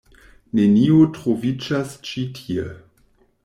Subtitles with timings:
[0.59, 2.69] Neniu troviĝas ĉi tie.